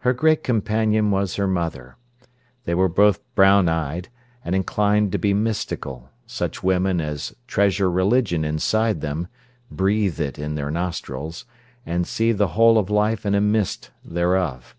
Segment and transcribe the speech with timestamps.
[0.00, 1.96] Her great companion was her mother.
[2.64, 4.08] They were both brown eyed,
[4.42, 9.28] and inclined to be mystical, such women as treasure religion inside them,
[9.70, 11.44] breathe it in their nostrils,
[11.84, 14.74] and see the whole of life in a mist thereof.